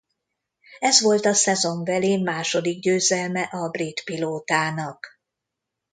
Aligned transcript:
Ez 0.79 0.99
volt 1.01 1.25
a 1.25 1.33
szezonbeli 1.33 2.17
második 2.17 2.79
győzelme 2.81 3.41
a 3.41 3.69
brit 3.69 4.03
pilótának. 4.03 5.07